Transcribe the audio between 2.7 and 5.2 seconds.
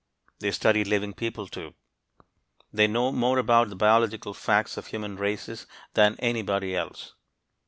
they know more about the biological facts of human